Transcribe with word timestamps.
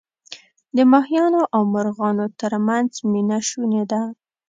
د 0.75 0.77
ماهیانو 0.91 1.41
او 1.55 1.61
مرغانو 1.73 2.25
ترمنځ 2.39 2.91
مینه 3.11 3.39
شوني 3.49 3.83
ده. 3.91 4.01